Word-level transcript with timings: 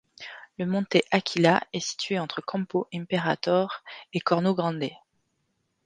Le 0.57 0.65
Monte 0.65 0.97
Aquila 1.11 1.61
est 1.73 1.79
situé 1.79 2.17
entre 2.17 2.41
Campo 2.41 2.87
Imperatore 2.91 3.83
et 4.13 4.19
Corno 4.19 4.55
Grande. 4.55 4.89